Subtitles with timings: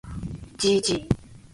[0.61, 0.87] gg